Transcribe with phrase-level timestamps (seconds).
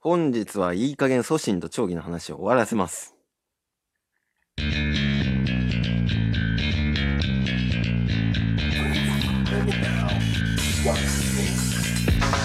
[0.00, 3.16] 本日はいい加減祖神と長義の話を終わらせます。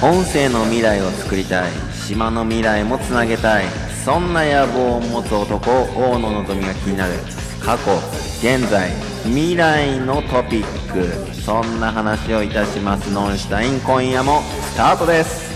[0.02, 1.72] 音声の未来を作りたい
[2.08, 3.66] 島の未来もつなげたい
[4.04, 7.14] そんな野望を持つ男大野のぞみが気になる。
[7.62, 7.96] 過去
[8.40, 8.90] 現在
[9.26, 11.34] 未来のトピック。
[11.44, 13.12] そんな話をいたします。
[13.12, 15.53] ノンシュタイン今夜もスタートです。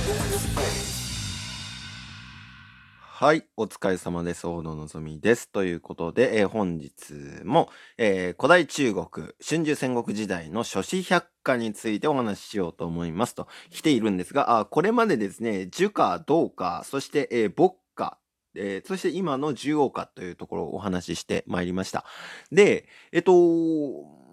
[3.19, 4.45] はい、お疲れ様です。
[4.45, 5.49] 大野のぞみです。
[5.49, 9.07] ということで、えー本日も、えー古代中国、
[9.43, 18.19] 春秋戦国時代の諸子百科についてお話ししようと思いますと来ているんですが、あこれまでですね、儒家、道家、そして、えー牧歌、
[18.53, 22.05] えーそして今の重王家というところをお話ししてまいりました。
[22.51, 23.33] で、えっと、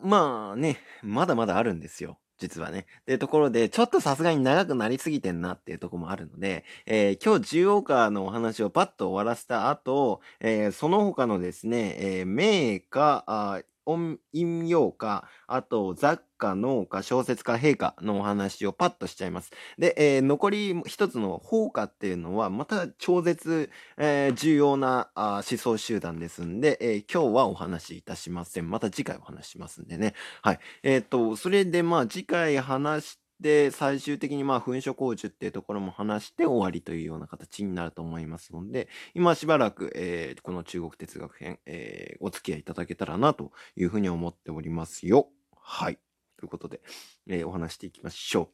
[0.02, 2.18] まあね、まだまだあるんですよ。
[2.38, 2.86] 実はね。
[3.06, 19.50] で、ところで、ちょっとさすがに長くなりすぎてんなっていうとこもあるので、えー今日ジオーカーのお話をパッと終わらせた後、えーその他のですね、えー名家、音陰陽家、あと雑貨、農家、小説家、陛下のお話をパッとしちゃいます。
[19.78, 28.70] で、えー残り一つの法家っていうのは、また超絶、えー重要なあ思想集団ですんで、えー今日はお話しいたしません。
[28.70, 30.14] また次回お話ししますんでね。
[30.42, 30.58] はい。
[30.82, 45.28] えっ、と、それでまあ次回話して、で最終的にまあ噴書工事っていうところも話して終わりというような形になると思いますので、今しばらく、えーこの中国哲学編、えーお付き合いいただけたらなというふうに思っておりますよ。
[45.60, 45.98] はい。
[46.38, 46.80] ということで、
[47.28, 48.48] えーお話していきましょう。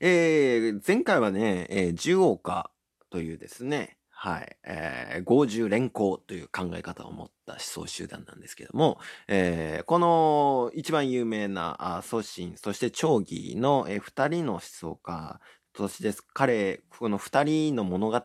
[0.00, 2.70] えー前回はね、えー、十王家
[3.10, 15.38] というですね、はい、えー、合十連行という考え方を持った思想集団なんですけども、えーこの一番有名なあ祖神、そして長義の、えー二人の思想家、
[15.76, 18.22] そして彼、この二人の物語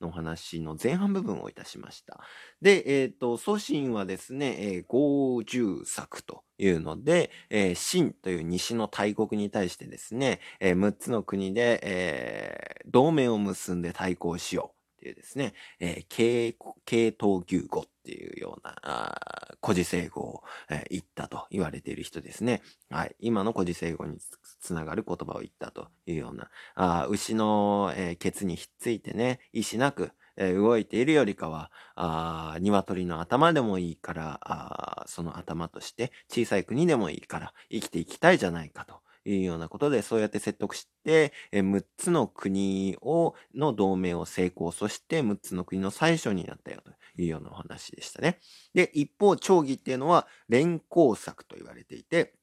[0.00, 2.18] の話の前半部分をいたしました。
[2.60, 14.77] で、えっ、と、祖神はですね、えー、合十作というので、えー、秦という西の大国に対してですね、えー6つの国で、えー同盟を結んで対抗しよう
[15.08, 16.54] てですね、えー、
[16.84, 22.62] 系統牛語っていうような、あ古事成語を、えー言ったと言われている人ですね。
[22.90, 23.16] はい。
[23.20, 24.18] 今の古事成語に
[24.60, 48.38] つながる言葉を言ったというような、あ牛の、えーケツにひっついてね、意志なく、え動いているよりかは、あ鶏の頭でもいいから、あその頭として小さい国でもいいから生きていきたいじゃないかというようなことで、そうやって説得して、え6つの国を、の同盟を成功、そして6つの国の最初になったよというようなお話でしたね。
[48.74, 52.37] で、一方、町議っていうのは連行策と言われていて、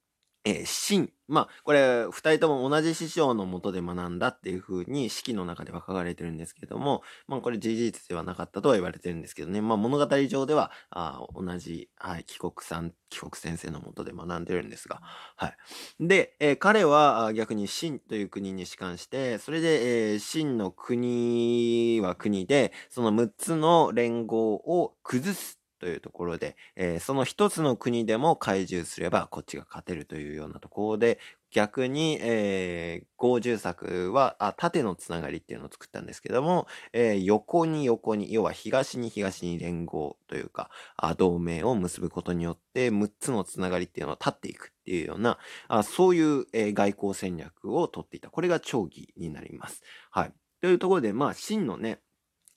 [0.47, 1.11] えー、秦。
[1.27, 9.59] まあ、これ、二人とも同じ師匠のもとで学んだっていう風に式の中では書かれてるんですけども、まあ、これ事実ではなかったとは言われてるんですけどね。
[9.59, 15.01] まあ、物語上では、あ同じ、はい、帰国さん、帰国先生のもとで学んでるんですが、
[15.35, 15.57] はい。
[15.99, 31.19] で、えー彼は逆に秦という国に仕官して、それで、えー秦の国は国で、その6つの連合を崩すというところで、えーその一つの国でも懐柔すればこっちが勝てるというようなところで、
[31.51, 48.31] 逆に、えー、合重作はあ縦のつながりっていうのを作ったんですけども、えー横に横に、要は東に東に連合というか、あ同盟を結ぶことによって、6つのつながりっていうのを立っていくっていうような、あそういう、えー外交戦略を取っていた。
[48.31, 49.83] これが長義になります。
[50.09, 50.33] はい。
[50.61, 51.99] というところで、まあ、秦のね、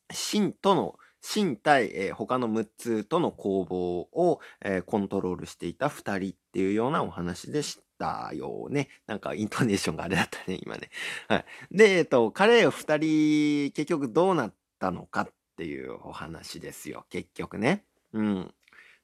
[0.09, 8.89] 秦との、秦対、えー他の6つとの攻防を、えーコントロールしていた2人っていうようなお話でしたよね。
[9.07, 10.91] なんかイントネーションがあれだったね、 今ね。
[11.29, 11.45] はい。
[11.71, 17.07] で、えっと、彼ら2人、結局どうなったのかっていうお話ですよ。
[17.11, 17.85] 結局ね。
[18.13, 18.55] うん。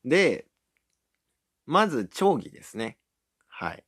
[0.04, 0.46] で、
[1.66, 2.98] まず、長義ですね。
[3.48, 3.84] はい。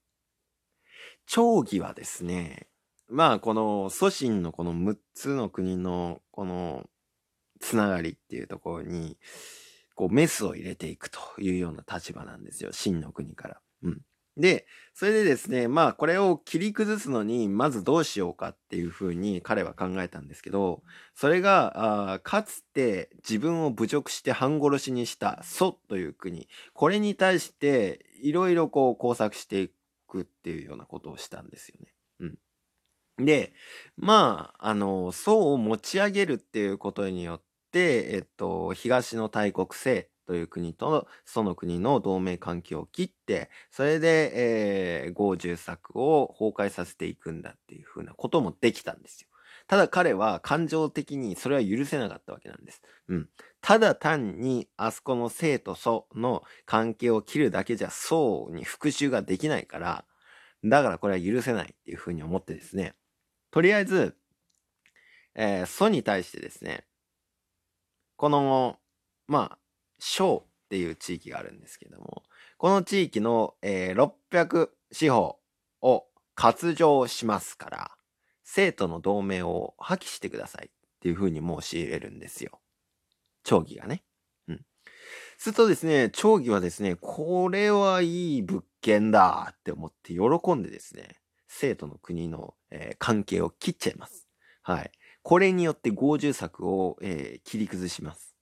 [1.27, 2.69] 長義はですね、
[3.09, 6.89] まあ、この祖神のこの6つの国のこの
[7.61, 9.17] つながりっていうところに、
[9.95, 12.71] こうメスを入れていくというような立場なんですよ。
[12.71, 13.61] 秦の国から。
[13.83, 14.01] うん。
[14.37, 20.83] で、それでですね、まあこれを切り崩すのに、まずどうしようかっていうふうに彼は考えたんですけど、
[21.15, 29.71] それが、あかつて自分を侮辱して半殺しにした祖という国、これに対していろいろこう工作してい
[30.07, 31.95] くっていうようなことをしたんですよね。
[32.21, 32.39] うん。
[33.19, 33.53] で、
[33.97, 37.43] まあ、あの、宋を持ち上げるっていうことによっ
[37.73, 44.33] て、えっと、東の大国清という国とその国の同盟関係を切って、それで、
[45.07, 49.29] えー、合重作を崩壊させていくんだっていうふうなこともできたんですよ。
[49.69, 52.83] ただ彼は感情的にそれは許せなかったわけなんです。
[53.09, 53.29] うん。
[53.61, 60.05] ただ単にあそこの生と祖の関係を切るだけじゃ宋に復讐ができないから、
[60.65, 62.95] だからこれは許せないっていうふうに思ってですね、
[63.51, 64.17] とりあえず、
[65.35, 66.87] えー、祖に対してですね、
[68.17, 68.79] この、
[69.29, 69.59] まあ、
[69.99, 72.23] 小っていう地域があるんですけども、
[72.59, 75.39] この地域の、えー、600四方
[75.83, 77.91] を割譲しますから、
[78.45, 80.71] 生徒の同盟を破棄してくださいっ
[81.01, 82.61] ていうふうに申し入れるんですよ。
[83.43, 84.03] 長義がね。
[84.49, 84.65] うん。
[85.39, 91.17] するとですね、長義はですね、これはいい物件だって思って喜んでですね、
[91.49, 94.29] 生徒の国の、えー、関係を切っちゃいます。
[94.63, 94.91] はい。
[95.23, 98.37] これによって合重策を、えー、切り崩します。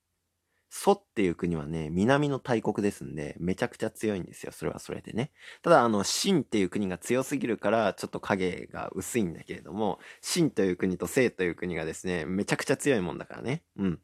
[0.71, 4.51] 蘇っていう国はね、南の大国ですんで、めちゃくちゃ強いんですよ。
[4.51, 5.31] それはそれでね。
[5.63, 13.63] ただ、あの、秦っていう国が強すぎるから、ちょっと影が薄いんだけれども、秦という国と清という国がですね、めちゃくちゃ強いもんだからね。
[13.77, 14.01] うん。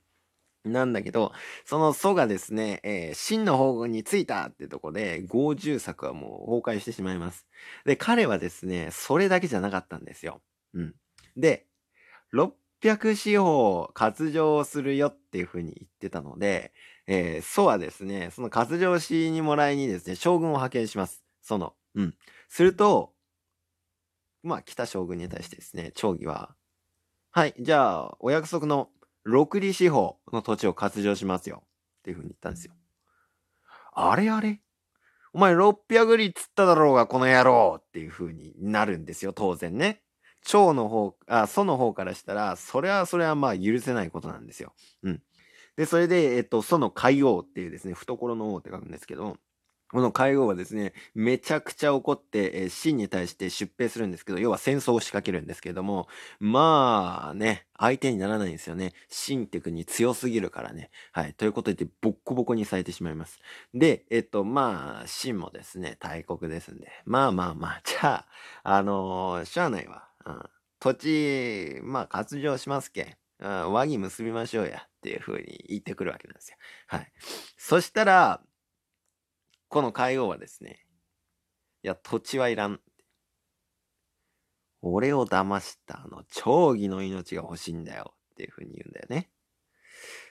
[0.65, 1.33] なんだけど、
[1.65, 7.47] その蘇がですね、えー、秦の方に着いたってとこで、合重策はもう崩壊してしまいます。
[7.87, 10.43] で、彼はですね、それだけじゃなかったんですよ。
[10.75, 10.95] うん。
[11.37, 11.67] で、
[12.35, 16.73] 600四方割譲するよっていうふうに言ってたので、
[17.07, 21.25] えー、祖はですね、その割譲しにもらいにですね、将軍を派遣します。
[21.41, 22.15] その、うん。
[22.49, 23.15] すると、
[24.43, 26.55] まあ、北将軍に対してですね、長義は、
[27.31, 28.91] はい、じゃあ、お約束の
[29.31, 31.63] 六里四方の土地を割譲しますよ。
[32.01, 32.75] っていうふうに言ったんですよ。
[33.93, 34.61] あれあれ？
[35.33, 40.03] お前600里っつっただろうが、この野郎っていうふうになるんですよ、当然ね。
[40.45, 44.73] 蝶の方、あ、祖の方からしたら、それはそれはまあ許せないことなんですよ。
[45.03, 45.23] うん。
[45.77, 49.37] で、それで、えっと、祖の海王っていうですね、懐の王って書くんですけど、
[49.93, 56.07] この海王はですね、めちゃくちゃ怒って、えー、秦に対して出兵するんですけど、要は戦争を仕掛けるんですけども、
[56.39, 58.93] まあね、相手にならないんですよね。
[59.09, 60.91] 秦って国強すぎるからね。
[61.13, 61.35] はい。
[61.35, 63.41] ということで、ボッコボコにされてしまいます。
[63.75, 68.27] で、えっと、まあ、秦もですね、大国ですんで、まあまあまあ、 じゃあ、
[68.63, 70.09] あのー、しゃあないわ。
[70.25, 70.43] うん、
[70.79, 73.17] 土地、まあ、割譲しますけん。
[73.41, 74.87] うん、和議結びましょうや。
[75.01, 76.59] っていう風に言ってくるわけなんですよ。
[76.87, 77.13] はい。
[77.57, 78.43] そしたら、
[79.71, 80.85] この海王はですね、
[81.85, 82.81] いや、土地はいらん。
[84.83, 88.15] 俺を騙したあの、長義の命が欲しいんだよ。
[88.33, 89.31] っていう風に言うんだよね。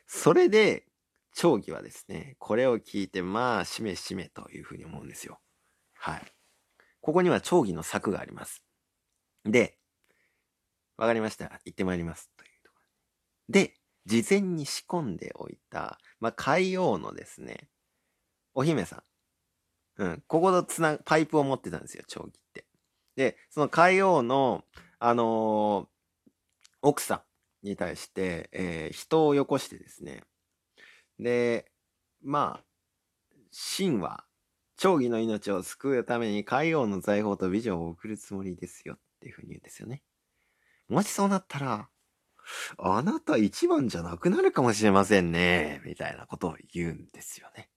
[0.08, 0.86] それで、
[1.34, 5.40] 長義はですね、これを聞いて、まあ、しめしめという風に思うんですよ。
[5.94, 6.34] はい。
[7.00, 8.62] ここには長義の策があります。
[9.46, 9.78] で、
[10.98, 11.62] わかりました。
[11.64, 12.30] 行ってまいります。
[12.36, 12.80] というとこ
[13.48, 13.76] ろで、
[14.06, 17.70] 事前に仕込んでおいた、まあ、海王のですね、
[18.54, 19.09] お姫さん。
[20.00, 22.66] うん、ここのつな、パイプを持ってたんですよ、長儀って。
[23.18, 24.64] で、その海王の、
[24.98, 25.88] あのー、
[26.82, 27.24] 奥さ
[27.64, 30.24] んに対して、えー、人をよこしてですね、
[31.20, 31.70] で、
[32.24, 32.66] まあ、
[33.78, 34.24] 神は、
[34.78, 40.02] 長義の命を救うために海王の財宝と美女を送るつもりですよっていうふうに言うんですよね。
[40.88, 41.90] もしそうなったら、
[42.78, 45.82] あなた一番じゃなくなるかもしれませんね。
[45.84, 47.70] みたいなことを言うんですよね。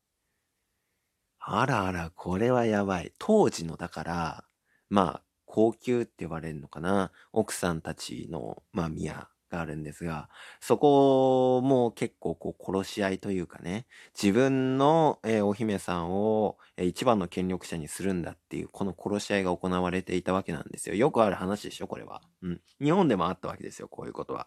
[1.45, 3.13] あらあら、これはやばい。
[3.19, 4.45] 当時の、だから、
[4.91, 7.11] まあ、高級って言われるのかな。
[7.33, 10.29] 奥さんたちの、まあ、宮があるんですが、
[10.61, 13.87] そこも結構こう殺し合いというかね、
[14.21, 20.95] 自分の、えー、お姫さんを、えー、一番の権力者にするんだっていう、この殺し合いが行われていたわけなんですよ。
[20.95, 22.23] よくある話でしょ、これは。
[22.43, 22.61] うん。
[22.81, 24.47] 日本でもあったわけですよ、こういうことは。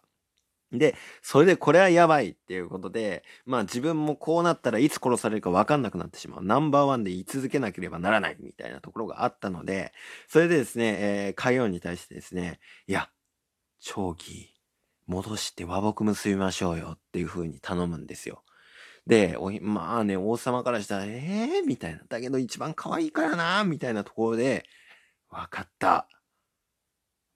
[0.72, 6.44] で、それでこれはやばいっていうことで、まあ自分もこうなったらいつ殺されるかわかんなくなってしまう。
[6.44, 9.94] ナンバーワンで言い続けなければならないみたいなところがあったので、
[10.28, 13.10] それでですね、えー、海王に対してですね、いや、
[13.80, 14.54] 長期、
[15.08, 18.44] 戻して和睦結びましょうよっていう風に頼むんですよ。
[19.06, 22.02] で、まあね、王様からしたら、ええー、みたいな。
[22.10, 24.66] だけど一番可愛いからな、みたいなところで、
[25.30, 26.08] わかった。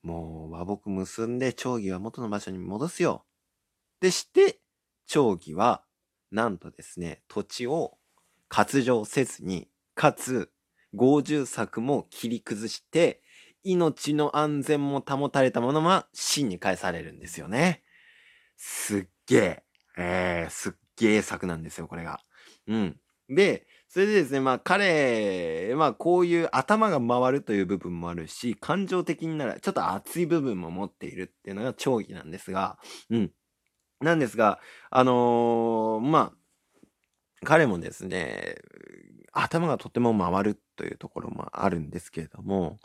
[0.04, 3.26] もう和睦結んで、長義は元の場所に戻すよ。
[4.02, 4.60] でして、
[5.08, 5.84] 長義は、
[6.32, 7.98] なんとですね、土地を
[8.50, 10.52] 割譲せずに、かつ、
[10.94, 13.22] 合重策も切り崩して、
[13.64, 17.84] 命の安全も保たれたものは真に返されるんですよね。
[18.56, 19.64] すっげえ、
[19.98, 22.22] えー、すっげえ作なんですよ、これが。
[22.68, 23.00] うん。
[23.28, 32.78] で、それでですね、まあ彼、まあこういう頭が回るという部分もあるし、感情的になる、ちょっと熱い部分も持っているっていうのが長義なんですが、
[33.10, 33.32] うん。
[34.00, 34.60] なんですが、
[34.92, 38.56] あのー、まあ、彼もですね、
[39.34, 42.80] 頭がとても回るというところもあるんですけれども、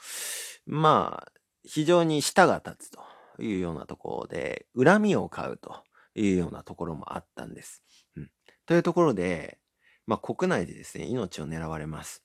[0.67, 1.33] まあ、
[1.65, 3.01] 非常に舌が立つと。
[3.39, 5.83] いうようなところで、恨みを買うと
[6.15, 7.83] いうようなところもあったんです。
[8.17, 8.31] うん。
[8.67, 9.59] というところで、
[10.07, 12.23] まあ、国内でですね、命を狙われます。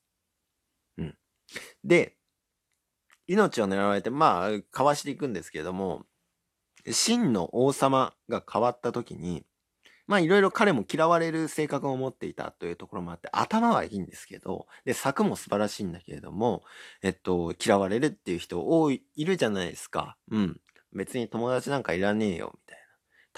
[0.97, 1.17] うん。
[1.83, 2.17] で、
[3.27, 6.05] 命を狙われて、まあ、かわしていくんですけれども、
[6.91, 9.45] 真の王様が変わった時に、
[10.07, 16.63] まあいろいろ彼も嫌われる性格を持っていたというところもあって、頭はいいんですけど、で、策も素晴らしいんだけれども、
[17.03, 20.17] えっと、嫌われるっていう人多い、いるじゃないですか。
[20.31, 20.61] うん。
[20.93, 22.68] 別に友達なんかいらねえよ、み。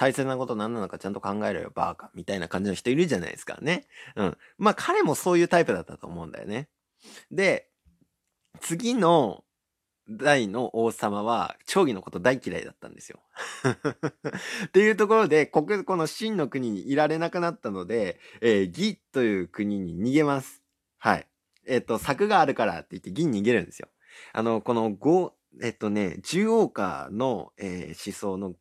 [0.02, 2.10] 大切なこと何なのかちゃんと考えろよ、バーカ。
[2.16, 3.86] みたいな感じの人いるじゃないですかね。
[4.16, 4.38] うん。
[4.58, 6.70] まあ彼もそういうタイプだったと思うんだよね。
[7.30, 7.70] で、
[8.62, 9.44] 次の
[10.10, 13.20] 代の王様は、長義のこと大嫌いだったんですよ。
[14.66, 20.64] っていうところで、ここの真の国にいられなくなったので、えー、義という国に逃げます。
[20.98, 21.28] はい。
[21.68, 23.88] えっ、と、策があるからって言って義に逃げるんですよ。
[24.34, 28.56] あの、この五、えっ、とね、十王家の、えー思想の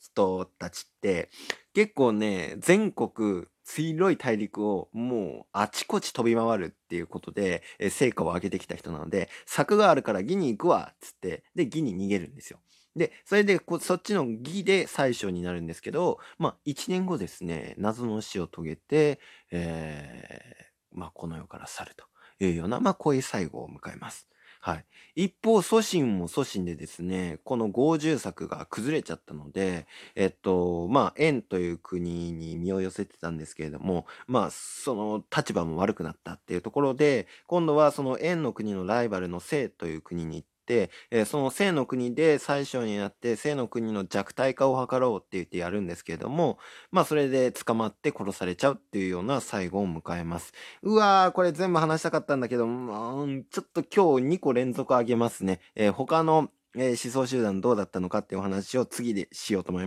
[0.00, 1.30] 人たちって、
[1.74, 12.60] 結構ね、全国、広い大陸をもうあちこち飛び回るっていうことで、えー成果を上げてきた人なので、策があるから義に行くわっつって、で、義に逃げるんですよ。
[12.96, 22.06] で、それでこ、そっちの義で最初になるんですけど、まあ、一年後ですね、謎の死を遂げて、えー、まあ、この世から去ると
[22.44, 24.28] いうような、まあ、こういう最後を迎えます。
[24.66, 24.84] はい。
[25.14, 40.55] 一方、祖神も祖神でですね、この合住作が崩れちゃったので、えっと、まあ、円という国に身を寄せてたんですけれども、まあ、その立場も悪くなったっていうところで、今度はその円の国のライバルの清という国に行って、
[41.10, 46.58] えーその正の国で最初になって、正の国の弱体化を図ろうって言ってやるんですけれども、
[46.90, 50.52] まあ、それで捕まって殺されちゃうっていうような最後を迎えます。
[50.82, 55.60] うわー、これ全部話したかったんだけど、うん、ちょっと今日2個連続あげますね。
[55.74, 59.84] えー他の、えー思想集団どうだったのかっていうお話を次でしようと思います。